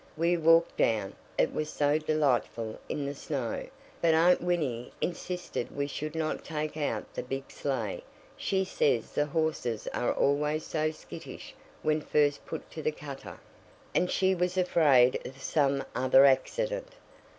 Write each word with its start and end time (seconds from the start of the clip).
"We 0.17 0.35
walked 0.35 0.77
down, 0.77 1.13
it 1.37 1.53
was 1.53 1.69
so 1.69 1.99
delightful 1.99 2.79
in 2.89 3.05
the 3.05 3.13
snow. 3.13 3.67
But 4.01 4.15
Aunt 4.15 4.41
Winnie 4.41 4.91
insisted 4.99 5.69
we 5.77 5.85
should 5.85 6.15
not 6.15 6.43
take 6.43 6.75
out 6.75 7.13
the 7.13 7.21
big 7.21 7.51
sleigh. 7.51 8.01
She 8.35 8.65
says 8.65 9.11
the 9.11 9.27
horses 9.27 9.87
are 9.93 10.11
always 10.11 10.65
so 10.65 10.89
skittish 10.89 11.53
when 11.83 12.01
first 12.01 12.43
put 12.47 12.67
to 12.71 12.81
the 12.81 12.91
cutter, 12.91 13.39
and 13.93 14.09
she 14.09 14.33
was 14.33 14.57
afraid 14.57 15.21
of 15.23 15.39
some 15.39 15.83
other 15.95 16.25
accident." 16.25 16.93